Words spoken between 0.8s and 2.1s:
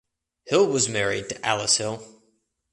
married to Alice Hill.